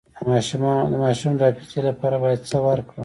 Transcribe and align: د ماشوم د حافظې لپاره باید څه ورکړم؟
د 0.91 0.93
ماشوم 1.03 1.33
د 1.37 1.41
حافظې 1.47 1.79
لپاره 1.89 2.15
باید 2.23 2.41
څه 2.49 2.57
ورکړم؟ 2.67 2.99